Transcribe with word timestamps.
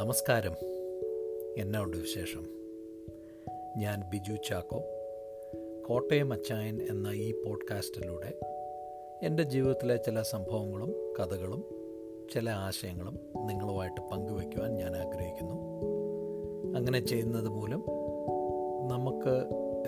നമസ്കാരം. 0.00 0.52
എന്നാ 1.56 1.82
ഉണ്ട് 1.82 1.96
വിശേഷം? 1.96 2.48
ഞാൻ 3.76 4.10
ബിജു 4.10 4.36
ചാക്കോ. 4.48 4.82
കോട്ടയം 5.86 6.32
അച്ചായൻ 6.32 6.82
എന്ന 6.90 7.08
ഈ 7.08 7.32
പോഡ്കാസ്റ്റിലൂടെ 7.32 8.40
എന്റെ 9.22 9.42
ജീവിതത്തിലെ 9.42 9.96
ചില 9.96 10.22
സംഭവങ്ങളും 10.22 11.14
കഥകളും 11.20 11.64
ചില 12.34 12.50
ആശയങ്ങളും 12.50 13.18
നിങ്ങളുമായിട്ട് 13.46 14.00
പങ്കുവയ്ക്കുവാൻ 14.00 14.74
ഞാൻ 14.74 14.96
ആഗ്രഹിക്കുന്നു. 14.96 15.54
അങ്ങനെ 16.78 17.00
ചെയ്യുന്നത് 17.00 17.48
മൂലം 17.48 17.84
നമുക്ക് 18.88 19.44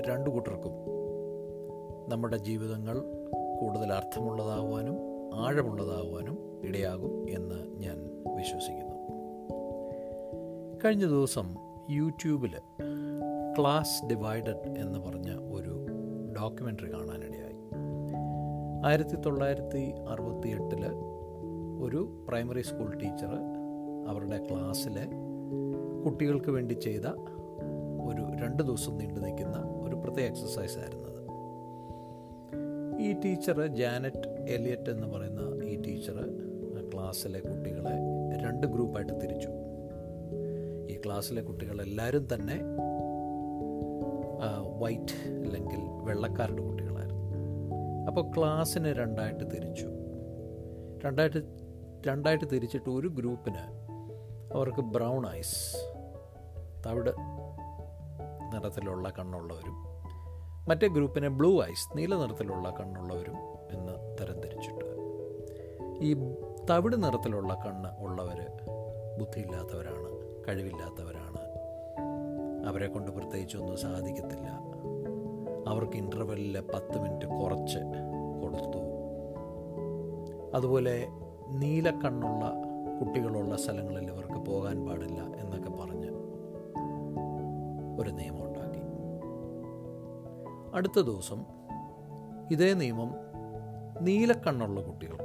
രണ്ടു 0.09 0.31
കൂട്ടർക്കും 0.31 0.73
നമ്മുടെ 2.09 2.37
ജീവിതങ്ങൾ 2.37 3.01
കൂടുതൽ 3.61 3.93
അർത്ഥമുള്ളതാവാനും 3.93 4.99
ആഴമുള്ളതാവാനും 5.35 6.61
ഇടയാകും 6.65 7.31
എന്ന് 7.31 7.81
ഞാൻ 7.81 8.25
വിശ്വസിക്കുന്നു. 8.37 8.92
കഴിഞ്ഞ 10.85 11.07
ദിവസം 11.07 11.55
യൂട്യൂബിൽ 11.91 12.53
ക്ലാസ് 13.59 14.07
ഡിവൈഡഡ് 14.07 14.79
എന്ന് 14.79 14.99
പറഞ്ഞ 14.99 15.31
ഒരു 15.31 15.87
ഡോക്യുമെന്ററി 16.41 16.93
കാണാനിടയായി. 16.93 17.57
ആയിരത്തി 18.87 19.17
തൊള്ളായിരത്തി 19.17 19.95
അറുപത്തി 20.09 20.49
എട്ടിൽ 20.49 20.87
ഒരു 21.83 22.25
പ്രൈമറി 22.29 22.61
സ്കൂൾ 22.61 22.97
ടീച്ചർ 22.97 23.31
അവരുടെ 24.09 24.47
ക്ലാസ്സിലെ 24.47 25.07
കുട്ടികൾക്ക് 26.05 26.51
വേണ്ടി 26.51 26.75
ചെയ്ത 26.75 27.07
ഒരു 28.05 28.45
രണ്ട് 28.45 28.63
ദിവസം 28.63 28.99
നീണ്ടു 28.99 29.21
നിൽക്കുന്ന 29.21 29.57
ഒരു 29.57 29.97
പ്രത്യേക 29.97 30.27
എക്സസൈസ് 30.27 30.79
ആയിരുന്നത് 30.79 31.23
ഈ 33.01 33.21
ടീച്ചർ 33.21 33.67
ജാനറ്റ് 33.67 34.47
എലിയറ്റ് 34.49 34.91
എന്ന് 34.91 35.07
പറയുന്ന 35.07 35.65
ഈ 35.65 35.83
ടീച്ചർ 35.83 36.17
ക്ലാസ്സിലെ 36.95 37.41
കുട്ടികളെ 37.41 37.97
രണ്ട് 38.45 38.67
ഗ്രൂപ്പായിട്ട് 38.67 39.21
തിരിച്ചു. 39.21 39.49
ക്ലാസ്സിലെ 41.05 41.43
കുട്ടികളെല്ലാവരും 41.43 42.29
തന്നെ 42.35 42.57
വൈറ്റ് 44.79 45.17
അല്ലെങ്കിൽ 45.45 45.81
വെള്ളക്കാരുടെ 45.81 46.63
കുട്ടികളായിരുന്നു. 46.63 47.27
അപ്പോൾ 48.07 48.25
ക്ലാസ്സിന് 48.37 48.89
രണ്ടായിട്ട് 48.89 49.45
തിരിച്ചു. 49.45 49.87
രണ്ടായിട്ട് 51.05 51.39
രണ്ടായിട്ട് 52.07 52.45
തിരിച്ചിട്ട് 52.53 52.91
ഒരു 52.91 53.09
ഗ്രൂപ്പിന് 53.09 53.65
അവർക്ക് 54.55 54.81
ബ്രൗൺ 54.81 55.29
ഐസ് 55.29 55.77
തവിട് 56.87 57.11
നിറത്തിലുള്ള 58.55 59.11
കണ്ണുള്ളവരും 59.11 59.77
മറ്റേ 60.69 60.89
ഗ്രൂപ്പിനെ 60.89 61.29
ബ്ലൂ 61.29 61.63
ഐസ് 61.63 61.97
നീല 61.97 62.15
നിറത്തിലുള്ള 62.15 62.71
കണ്ണുള്ളവരും 62.71 63.39
എന്ന് 63.71 63.95
തരംതിരിച്ചിട്ട് 64.21 64.89
ഈ 66.05 66.15
തവിട് 66.71 67.03
നിറത്തിലുള്ള 67.05 67.55
കണ്ണ് 67.55 67.91
ഉള്ളവർ 68.03 68.41
ബുദ്ധിയില്ലാത്തവരാണ് 69.19 70.11
കഴിവില്ലാത്തവരാണ്. 70.49 71.43
അവരെ 72.69 72.89
കൊണ്ട് 72.89 73.11
പ്രത്യേകിച്ചൊന്നും 73.11 73.77
സാധിക്കത്തില്ല. 73.77 74.49
അവർക്ക് 75.69 75.97
ഇന്റർവെല്ലിൽ 75.97 76.61
പത്ത് 76.75 77.03
മിനിറ്റ് 77.03 77.27
കുറച്ച് 77.27 77.79
കൊടുത്തു. 78.43 78.83
അതുപോലെ 80.55 81.09
നീലക്കണ്ണുള്ള 81.49 82.53
കുട്ടികളുള്ള 83.01 83.57
സ്ഥലങ്ങളിൽ 83.57 84.11
ഇവർക്ക് 84.11 84.39
പോകാൻ 84.45 84.87
പാടില്ല 84.87 85.21
എന്നൊക്കെ 85.23 85.71
പറഞ്ഞ് 85.71 86.11
ഒരു 88.01 88.11
നിയമം 88.11 88.45
ഉണ്ടാക്കി 88.45 88.81
അടുത്ത 90.75 91.01
ദിവസം 91.01 91.45
ഇതേ 92.51 92.75
നിയമം 92.75 93.15
നീലക്കണ്ണുള്ള 94.01 94.81
കുട്ടികൾക്ക് 94.81 95.22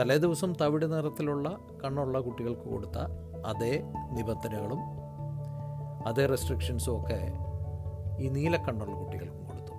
കൊടുത്തു 0.00 0.10
തലേ 0.10 0.16
ദിവസം 0.16 0.52
തവിട് 0.60 0.92
നിറത്തിലുള്ള 0.92 1.58
കണ്ണുള്ള 1.84 2.20
കുട്ടികൾക്ക് 2.20 2.60
കൊടുത്ത 2.60 2.98
അതേ 3.46 3.82
നിബന്ധനകളും 4.12 4.78
അതേ 6.06 6.26
റെസ്ട്രിക്ഷൻസും 6.26 7.00
ഒക്കെ 7.00 7.32
ഈ 8.18 8.28
നീലക്കണ്ണുള്ള 8.28 8.94
കുട്ടികൾക്കും 8.98 9.44
കൊടുത്തു. 9.44 9.72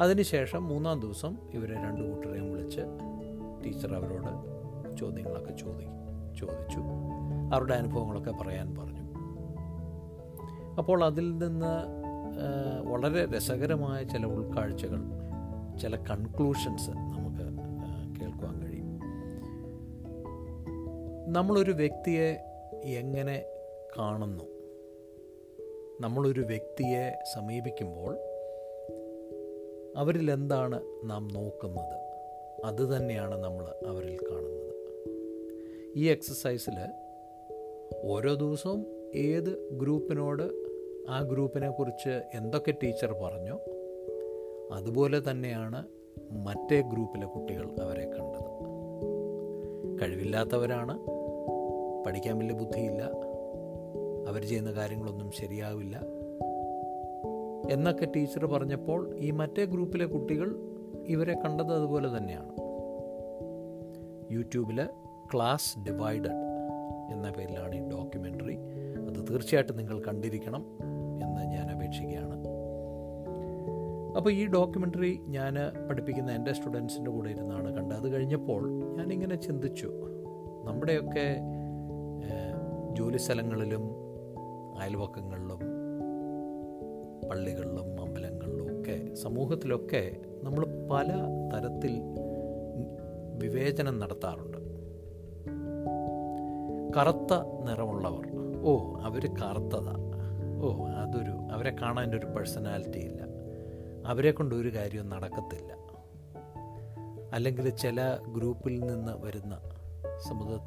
അതിനുശേഷം 0.00 0.68
മൂന്നാം 0.68 1.00
ദിവസം 1.00 1.36
ഇവരെ 1.54 1.74
രണ്ട് 1.74 2.12
കൂട്ടരെയും 2.12 2.52
വിളിച്ച് 2.52 2.80
ടീച്ചർ 3.64 3.94
അവരോട് 3.94 4.30
ചോദ്യങ്ങളൊക്കെ 4.96 5.52
ചോദി 5.52 5.84
ചോദിച്ചു. 6.38 6.80
അവരുടെ 7.54 7.74
അനുഭവങ്ങളൊക്കെ 7.74 8.30
പറയാൻ 8.30 8.74
പറഞ്ഞു. 8.74 9.00
അപ്പോൾ 10.78 11.04
അതിൽ 11.04 11.38
നിന്ന് 11.38 11.72
വളരെ 12.90 13.36
രസകരമായ 13.36 14.04
ചില 14.04 14.26
ഉൾക്കാഴ്ചകൾ 14.26 15.02
ചില 15.80 15.96
കൺക്ലൂഷൻസ് 15.96 16.90
നമ്മളൊരു 21.36 21.72
വ്യക്തിയെ 21.72 22.44
എങ്ങനെ 22.84 23.44
കാണുന്നു? 23.98 24.44
നമ്മളൊരു 26.00 26.40
വ്യക്തിയെ 26.40 27.24
സമീപിക്കുമ്പോൾ 27.34 28.16
അവരിൽ 29.96 30.30
എന്താണ് 30.30 30.80
നാം 31.04 31.28
നോക്കുന്നത്? 31.28 31.98
അത് 32.64 32.96
തന്നെയാണ് 32.96 33.44
നമ്മൾ 33.44 33.74
അവരിൽ 33.86 34.16
കാണുന്നത്. 34.30 34.74
ഈ 35.96 36.04
എക്സസൈസിൽ 36.04 36.92
ഓരോ 38.04 38.34
ദിവസവും 38.34 38.86
ഏത് 39.14 39.70
ഗ്രൂപ്പിനോട് 39.72 40.42
ആ 41.08 41.22
ഗ്രൂപ്പിനെ 41.22 41.70
കുറിച്ച് 41.70 42.22
എന്തൊക്കെ 42.34 42.74
ടീച്ചർ 42.82 43.12
പറഞ്ഞു 43.12 43.60
അതുപോലെ 44.72 45.30
തന്നെയാണ് 45.30 45.88
മറ്റേ 46.30 46.80
ഗ്രൂപ്പിലെ 46.80 47.26
കുട്ടികൾ 47.26 47.80
അവരെ 47.82 48.04
കണ്ടത്. 48.04 48.66
കഴിവില്ലാത്തവരാണ് 50.02 51.15
പഠിക്കാൻ 52.06 52.38
വലിയ 52.38 52.54
ബുദ്ധിയില്ല. 52.54 53.02
അവർ 54.28 54.44
ചെയ്യുന്ന 54.44 54.72
കാര്യങ്ങളൊന്നും 54.72 55.30
ശരിയാവില്ല. 55.30 56.00
എന്നൊക്കെ 57.70 58.08
ടീച്ചർ 58.16 58.46
പറഞ്ഞപ്പോൾ 58.46 59.16
ഈ 59.18 59.30
മറ്റേ 59.30 59.64
ഗ്രൂപ്പിലെ 59.64 60.06
കുട്ടികൾ 60.06 60.56
ഇവരെ 61.06 61.34
കണ്ടത് 61.34 61.72
അതുപോലെ 61.72 62.18
തന്നെയാണ്. 62.18 62.52
യൂട്യൂബിൽ 64.32 64.88
ക്ലാസ് 65.34 65.78
ഡിവൈഡഡ് 65.78 66.30
എന്ന 67.12 67.30
പേരിലാണ് 67.30 67.74
ഈ 67.74 67.80
ഡോക്യുമെന്ററി 67.80 68.54
അത് 69.06 69.32
തീർച്ചയായിട്ടും 69.32 69.76
നിങ്ങൾ 69.76 70.02
കണ്ടിരിക്കണം 70.02 70.66
എന്ന് 71.22 71.42
ഞാൻ 71.42 71.70
അപേക്ഷിക്കുകയാണ്. 71.70 72.46
അപ്പോൾ 74.16 74.30
ഈ 74.30 74.46
ഡോക്യുമെന്ററി 74.46 75.20
ഞാൻ 75.28 75.54
പഠിപ്പിക്കുന്ന 75.88 76.32
എന്റെ 76.32 76.52
സ്റ്റുഡൻസിന്റെ 76.52 77.10
കൂടെ 77.10 77.30
ഇരുന്നാണ് 77.30 77.74
കണ്ടത്. 77.74 77.96
അത് 77.96 78.08
കഴിഞ്ഞപ്പോൾ 78.08 78.70
ഞാനിങ്ങനെ 78.96 79.34
ചിന്തിച്ചു 79.34 79.92
നമ്മുടെയൊക്കെ 80.64 81.36
ജോലി 82.96 83.16
സ്ഥലങ്ങളിലും 83.16 83.82
അയൽവക്കങ്ങളിലും 84.80 85.60
പള്ളികളിലും 87.28 88.00
അമ്പലങ്ങളിലും 88.00 88.80
ഒക്കെ 88.80 89.14
സമൂഹത്തിലൊക്കെ 89.14 90.16
നമ്മൾ 90.42 90.66
പല 90.90 91.12
തരത്തിൽ 91.54 92.02
വിവേചനം 93.38 93.98
നടത്താറുണ്ട്. 93.98 94.58
കറുത്ത 96.98 97.34
നിറമുള്ളവർ. 97.64 98.26
ഓ 98.62 98.98
അവർ 99.00 99.26
കറുത്തതാ. 99.26 99.94
ഓ 100.62 100.86
അതൊരു 100.86 101.30
അവരെ 101.30 101.76
കാണാൻ 101.82 102.18
ഒരു 102.18 102.26
പേഴ്സണാലിറ്റി 102.26 102.98
ഇല്ല. 102.98 103.22
അവരെ 104.06 104.30
കൊണ്ട് 104.30 104.54
ഒരു 104.54 104.74
കാര്യവും 104.74 105.08
നടക്കത്തില്ല. 105.08 105.76
അല്ലെങ്കിൽ 107.32 107.68
ചില 107.68 108.18
ഗ്രൂപ്പിൽ 108.36 108.80
നിന്ന് 108.80 109.26
വരുന്ന 109.26 109.58
സമുദ 110.20 110.60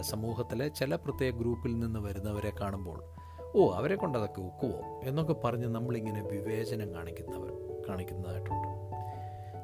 സമൂഹത്തിലെ 0.00 0.68
ചില 0.68 0.94
പ്രത്യേക 0.94 1.34
ഗ്രൂപ്പിൽ 1.34 1.78
നിന്ന് 1.78 2.00
വരുന്നവരെ 2.00 2.52
കാണുമ്പോൾ 2.60 3.04
ഓ 3.56 3.72
അവരെ 3.72 3.96
കൊണ്ട് 3.96 4.18
അതൊക്കെ 4.18 4.40
ഒക്കുവോ? 4.40 5.00
എന്നൊക്കെ 5.04 5.32
പറഞ്ഞ് 5.32 5.66
നമ്മളിങ്ങനെ 5.66 6.22
വിവേചനം 6.22 6.94
കാണിക്കുന്നവർ 6.94 7.52
കാണിക്കുന്നതായിട്ടുണ്ട്. 7.88 8.68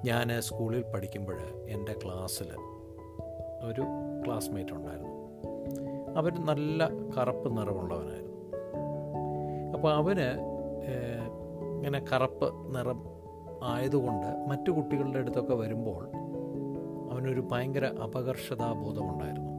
ഞാൻ 0.05 0.41
സ്കൂളിൽ 0.41 0.83
പഠിക്കുമ്പോൾ 0.83 1.67
എന്റെ 1.69 1.95
ക്ലാസ്സിൽ 2.05 2.49
ഒരു 3.63 3.83
ക്ലാസ്മേറ്റ് 4.27 4.73
ഉണ്ടായിരുന്നു. 4.73 5.11
അവർ 6.17 6.39
നല്ല 6.39 6.89
കറുപ്പ് 7.19 7.57
നിറമുള്ളവനായിരുന്നു. 7.57 8.57
അപ്പോൾ 9.75 9.95
അവന് 9.95 10.29
ഇങ്ങനെ 11.75 12.05
കറുപ്പ് 12.13 12.75
നിറം 12.75 13.03
ആയതുകൊണ്ട് 13.63 14.47
മറ്റു 14.51 14.71
കുട്ടികളുടെ 14.71 15.19
അടുത്തൊക്കെ 15.19 15.55
വരുമ്പോൾ 15.55 16.09
അവനൊരു 17.13 17.49
ഭയങ്കര 17.53 17.85
അപകർഷതാബോധമുണ്ടായിരുന്നു. 17.85 19.53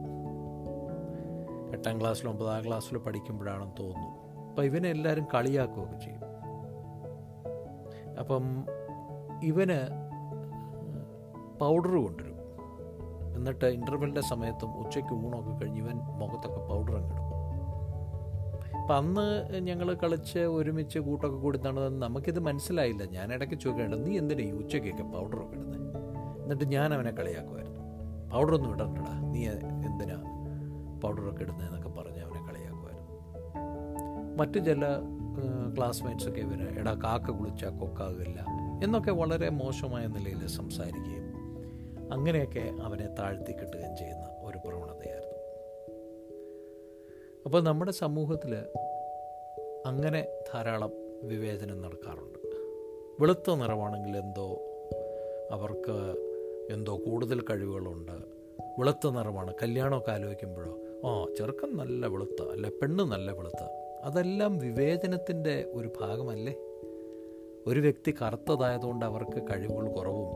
എട്ടാം 1.72 2.00
ക്ലാസ്സിലും 2.00 2.30
ഒമ്പതാം 2.30 2.66
ക്ലാസ്സിലും 2.66 3.02
പഠിക്കുമ്പോഴാണെന്ന് 3.02 3.82
തോന്നുന്നു. 3.82 4.48
അപ്പം 4.48 4.64
ഇവനെ 4.64 4.88
എല്ലാവരും 4.88 5.26
കളിയാക്കുകയൊക്കെ 5.34 5.98
ചെയ്യും. 5.98 6.20
അപ്പം 8.18 8.42
ഇവന് 9.42 9.78
പൗഡർ 11.60 11.94
കൊണ്ടുവരും. 12.04 12.34
എന്നിട്ട് 13.36 13.64
ഇന്റർവെല്ലിന്റെ 13.64 14.20
സമയത്തും 14.20 14.86
ഉച്ചയ്ക്ക് 14.86 15.12
ഊണൊക്കെ 15.12 15.50
കഴിഞ്ഞ് 15.50 15.82
ഇവൻ 15.82 15.94
മുഖത്തൊക്കെ 15.94 16.68
പൗഡർ 16.68 16.96
അങ്ങിടും 16.96 17.24
അപ്പം 18.80 18.96
അന്ന് 18.96 19.58
ഞങ്ങൾ 19.58 19.94
കളിച്ച് 19.94 20.38
ഒരുമിച്ച് 20.38 20.98
കൂട്ടൊക്കെ 20.98 21.38
കൂടി 21.38 21.58
നടന്നത് 21.58 22.02
നമുക്കിത് 22.02 22.38
മനസ്സിലായില്ല. 22.38 23.04
ഞാൻ 23.04 23.32
ഇടയ്ക്ക് 23.32 23.54
ചോദിക്കേണ്ടത് 23.54 24.06
നീ 24.06 24.18
എന്തിനാ 24.18 24.44
ഈ 24.44 24.50
ഉച്ചയ്ക്കൊക്കെ 24.50 25.02
പൗഡറൊക്കെ 25.02 25.56
ഇടുന്നത് 25.56 26.03
എന്നിട്ട് 26.44 26.64
ഞാൻ 26.64 26.94
അവനെ 26.94 27.10
കളിയാക്കുമായിരുന്നു. 27.10 27.80
പൗഡറൊന്നും 28.30 28.72
ഇടണ്ടടാ. 28.72 29.20
നീ 29.32 29.46
എന്തിനാ 29.88 30.18
പൗഡറൊക്കെ 31.02 31.42
ഇടുന്നതെന്നൊക്കെ 31.42 31.88
പറഞ്ഞ് 31.88 32.20
അവനെ 32.20 32.40
കളിയാക്കുമായിരുന്നു. 32.46 33.14
മറ്റു 34.38 34.58
ചില 34.58 34.84
ക്ലാസ്മേറ്റ്സൊക്കെ 35.78 36.40
ഇവന് 36.40 36.78
എടാ 36.78 36.94
കാക്ക 36.94 37.30
കുളിച്ചാൽ 37.30 37.78
കൊക്കാകില്ല 37.78 38.44
എന്നൊക്കെ 38.84 39.10
വളരെ 39.10 39.48
മോശമായ 39.50 40.06
നിലയിൽ 40.06 40.46
സംസാരിക്കുകയും 40.46 41.34
അങ്ങനെയൊക്കെ 42.12 42.72
അവനെ 42.82 43.06
താഴ്ത്തി 43.06 43.52
കിട്ടുകയും 43.52 43.96
ചെയ്യുന്ന 43.96 44.26
ഒരു 44.42 44.58
പ്രവണതയായിരുന്നു. 44.58 45.38
അപ്പോൾ 47.46 47.62
നമ്മുടെ 47.62 47.90
സമൂഹത്തിൽ 47.90 48.54
അങ്ങനെ 49.86 50.26
ധാരാളം 50.54 50.92
വിവേചനം 51.22 51.82
നടക്കാറുണ്ട്. 51.82 52.38
വെളുത്ത 53.20 53.54
നിറമാണെങ്കിൽ 53.54 54.16
എന്തോ 54.16 54.46
അവർക്ക് 55.52 55.96
എന്തോ 56.70 56.96
കൂടുതൽ 56.96 57.40
കഴിവുകളുണ്ട്. 57.40 58.12
വെളുത്ത 58.78 59.10
നിറമാണ്. 59.10 59.54
കല്യാണമൊക്കെ 59.62 60.10
ആലോചിക്കുമ്പോഴോ 60.10 60.78
ആ 61.08 61.26
ചെറുക്കൻ 61.38 61.76
നല്ല 61.76 62.06
വെളുത്ത 62.06 62.42
അല്ല 62.42 62.68
പെണ്ണ് 62.68 63.04
നല്ല 63.04 63.32
വെളുത്ത. 63.32 63.62
അതെല്ലാം 64.02 64.58
വിവേചനത്തിന്റെ 64.58 65.64
ഒരു 65.72 65.88
ഭാഗമല്ലേ? 66.00 66.54
ഒരു 67.66 67.80
വ്യക്തി 67.80 68.14
കറുത്തതായതുകൊണ്ട് 68.22 69.04
അവർക്ക് 69.04 69.42
കഴിവുകൾ 69.42 69.88
കുറവും 69.88 70.28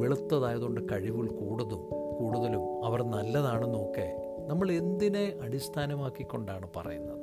വെളുത്തതായതുകൊണ്ട് 0.00 0.80
കഴിവുകൾ 0.92 1.26
കൂടുതലും 1.26 1.90
കൂടുതലും 2.18 2.84
അവർ 2.84 3.02
നല്ലതാണെന്നൊക്കെ 3.02 4.16
നമ്മൾ 4.48 4.72
എന്തിനെ 4.72 5.36
അടിസ്ഥാനമാക്കിക്കൊണ്ടാണ് 5.40 6.68
പറയുന്നത്? 6.76 7.22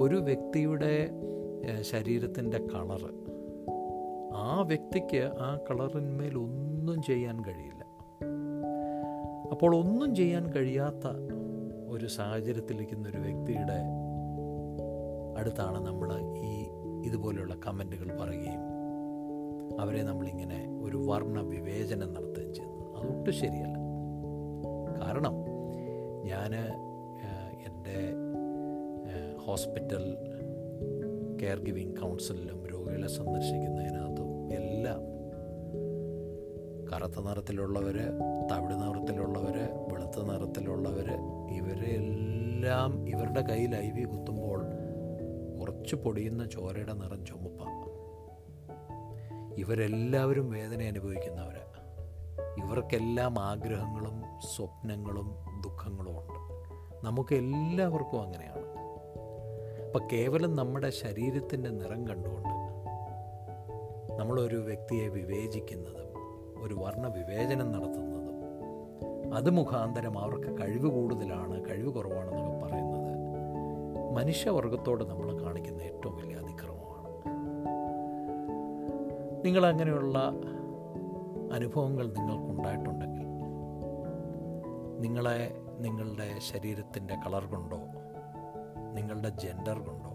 ഒരു 0.00 0.16
വ്യക്തിയുടെ 0.16 1.08
ശരീരത്തിന്റെ 1.80 2.58
കളറ് 2.58 3.26
ആ 4.34 4.62
വ്യക്തിക്ക് 4.62 5.30
ആ 5.38 5.58
കളറിന്മേൽ 5.70 6.38
ഒന്നും 6.38 6.65
ചെയ്യാൻ 6.94 7.44
കഴിയില്ല. 7.44 7.82
അപ്പോൾ 9.50 9.76
ഒന്നും 9.76 10.14
ചെയ്യാൻ 10.14 10.52
കഴിയാത്ത 10.52 11.06
ഒരു 11.88 12.06
സാഹചര്യത്തിലിരിക്കുന്ന 12.06 13.08
ഒരു 13.08 13.18
വ്യക്തിയുടെ 13.18 13.78
അടുത്താണ് 15.38 15.86
നമ്മൾ 15.86 16.08
ഈ 16.38 16.66
ഇതുപോലെയുള്ള 17.06 17.54
കമന്റുകൾ 17.54 18.16
പറയുകയും 18.20 18.62
അവരെ 19.80 20.02
നമ്മളിങ്ങനെ 20.02 20.60
ഒരു 20.82 20.96
വർണ 20.96 21.40
വിവേചനം 21.40 22.14
നടത്തുകയും 22.14 22.54
ചെയ്യുന്നത് 22.54 22.96
അതൊട്ടും 22.96 23.34
ശരിയല്ല. 23.34 23.76
കാരണം 25.00 25.34
ഞാൻ 26.24 26.52
എന്റെ 27.66 27.98
ഹോസ്പിറ്റൽ 29.46 30.04
കെയർ 31.42 31.58
ഗിവിങ് 31.64 31.96
കൗൺസിലിലും 31.96 32.66
രോഗികളെ 32.66 33.08
സന്ദർശിക്കുന്നതിനകത്തും 33.08 34.52
എല്ലാം 34.52 35.15
കറുത്ത 36.96 37.20
നിറത്തിലുള്ളവർ 37.20 37.94
തവിട് 38.52 38.74
നിറത്തിലുള്ളവർ 38.74 39.58
വെളുത്ത 39.92 40.22
നിറത്തിലുള്ളവർ 40.24 41.10
ഇവരെല്ലാം 41.50 43.08
ഇവരുടെ 43.08 43.40
കയ്യിൽ 43.40 43.76
ഐ 43.76 43.90
വി 43.90 44.02
കുത്തുമ്പോൾ 44.04 44.62
കുറച്ച് 45.60 45.96
പൊടിയുന്ന 45.96 46.46
ചോരയുടെ 46.46 46.92
നിറം 46.92 47.26
ചുമപ്പാണ് 47.26 47.86
ഇവരെല്ലാവരും 49.60 50.50
വേദന 50.50 50.82
അനുഭവിക്കുന്നവരാണ് 50.82 51.66
ഇവർക്കെല്ലാം 52.64 53.38
ആഗ്രഹങ്ങളും 53.38 54.22
സ്വപ്നങ്ങളും 54.56 55.36
ദുഃഖങ്ങളും 55.60 56.18
ഉണ്ട്. 56.18 56.38
നമുക്ക് 57.06 57.34
എല്ലാവർക്കും 57.34 58.22
അങ്ങനെയാണ്. 58.22 58.66
അപ്പം 59.86 60.08
കേവലം 60.12 60.56
നമ്മുടെ 60.56 60.90
ശരീരത്തിന്റെ 60.90 61.70
നിറം 61.70 62.08
കണ്ടുകൊണ്ട് 62.08 62.56
നമ്മളൊരു 64.20 64.56
വ്യക്തിയെ 64.56 65.08
വിവേചിക്കുന്നതും 65.08 66.05
ഒരു 66.62 66.74
വർണ 66.74 67.06
വിവേചനം 67.06 67.72
നടത്തുന്നതും. 67.72 68.26
അത് 69.34 69.50
മുഖാന്തരം 69.50 70.18
അവർക്ക് 70.18 70.60
കഴിവ് 70.60 70.88
കൂടുതലാണ് 70.88 71.68
കഴിവ് 71.68 71.92
കുറവാണെന്നൊക്കെ 71.94 72.66
പറയുന്നത്. 72.66 73.06
മനുഷ്യവർഗത്തോട് 74.14 75.04
നമ്മൾ 75.04 75.42
കാണിക്കുന്ന 75.42 75.82
ഏറ്റവും 75.82 76.16
വലിയ 76.16 76.36
അതിക്രമമാണ്. 76.36 76.86
നിങ്ങൾ 79.44 79.66
അങ്ങനെയുള്ള 79.66 80.18
അനുഭവങ്ങൾ 81.52 82.12
നിങ്ങൾക്കുണ്ടായിട്ടുണ്ടെങ്കിൽ 82.12 83.26
നിങ്ങളെ 84.98 85.62
നിങ്ങളുടെ 85.78 86.38
ശരീരത്തിന്റെ 86.38 87.14
കളർ 87.14 87.44
കൊണ്ടോ 87.44 87.76
നിങ്ങളുടെ 88.94 89.28
ജെൻഡർ 89.28 89.78
കൊണ്ടോ 89.78 90.10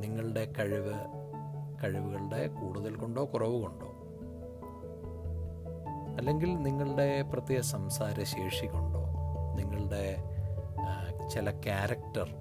നിങ്ങളുടെ 0.00 0.52
കഴിവ് 0.58 0.92
കഴിവുകളുടെ 1.84 2.48
കൂടുതൽ 2.48 2.96
കൊണ്ടോ 2.96 3.24
കുറവ് 3.34 3.62
കൊണ്ടോ 3.62 3.93
അല്ലെങ്കിൽ 6.16 6.62
നിങ്ങളുടെ 6.62 7.22
പ്രത്യേക 7.22 7.60
സംസാര 7.60 8.22
ശേഷി 8.22 8.66
കൊണ്ടോ 8.66 9.04
നിങ്ങളുടെ 9.56 10.24
ചില 11.28 11.50
ക്യാരക്ടർ 11.50 12.34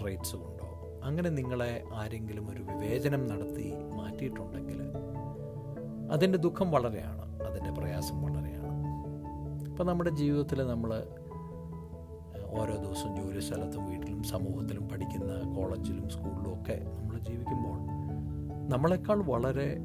ട്രേറ്റ്സ് 0.00 0.36
കൊണ്ടോ 0.36 0.66
അങ്ങനെ 1.04 1.30
നിങ്ങളെ 1.30 1.84
ആരെങ്കിലും 1.94 2.50
ഒരു 2.50 2.62
വിവേചനം 2.62 3.26
നടത്തി 3.26 3.72
മാറ്റിയിട്ടുണ്ടെങ്കിൽ 3.96 4.80
അതിന്റെ 6.12 6.38
ദുഃഖം 6.38 6.70
വളരെയാണ് 6.70 7.42
അതിന്റെ 7.42 7.70
പ്രയാസം 7.70 8.22
വളരെയാണ്. 8.22 8.70
ഇപ്പം 9.68 9.86
നമ്മുടെ 9.86 10.10
ജീവിതത്തിൽ 10.10 10.66
നമ്മൾ 10.66 11.06
ഓരോ 12.50 12.76
ദിവസവും 12.76 13.16
ജോലി 13.16 13.40
സ്ഥലത്തും 13.40 13.86
വീട്ടിലും 13.86 14.22
സമൂഹത്തിലും 14.22 14.88
പഠിക്കുന്ന 14.88 15.54
കോളേജിലും 15.56 16.08
സ്കൂളിലും 16.08 16.60
ഒക്കെ 16.60 16.84
നമ്മൾ 16.98 17.18
ജീവിക്കുമ്പോൾ 17.18 17.78
നമ്മളെക്കാൾ 18.68 19.22
വളരെ 19.22 19.78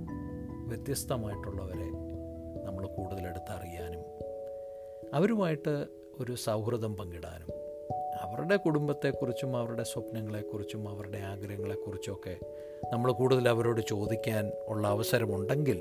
വ്യത്യസ്തമായിട്ടുള്ളവരെ 0.67 2.04
നമ്മൾ 2.95 3.07
കൂടുതലെടുത്ത് 3.09 3.51
അറിയാനും 3.51 4.03
അവരുമായിട്ട് 5.13 5.71
ഒരു 6.19 6.33
സൗഹൃദം 6.35 6.93
പങ്കിടാനും 6.95 7.49
അവരുടെ 8.21 8.55
കുടുംബത്തെക്കുറിച്ചും 8.55 9.51
അവരുടെ 9.57 9.83
സ്വപ്നങ്ങളെക്കുറിച്ചും 9.83 10.83
അവരുടെ 10.87 11.19
ആഗ്രഹങ്ങളെക്കുറിച്ചുമൊക്കെ 11.31 12.35
നമ്മൾ 12.91 13.09
കൂടുതൽ 13.11 13.45
അവരോട് 13.49 13.81
ചോദിക്കാൻ 13.81 14.45
ഉള്ള 14.67 14.87
അവസരമുണ്ടെങ്കിൽ 14.87 15.79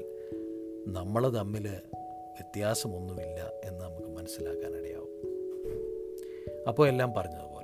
നമ്മൾ 0.88 1.24
തമ്മിൽ 1.28 1.66
വ്യത്യാസമൊന്നുമില്ല 2.34 3.40
എന്ന് 3.64 3.80
നമുക്ക് 3.84 4.08
മനസ്സിലാക്കാനിടയാവും 4.08 5.12
അപ്പോൾ 6.68 6.84
എല്ലാം 6.88 7.12
പറഞ്ഞതുപോലെ 7.12 7.63